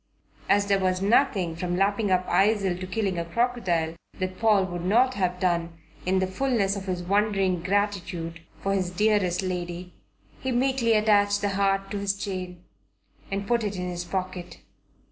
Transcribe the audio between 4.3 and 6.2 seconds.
Paul would not have done, in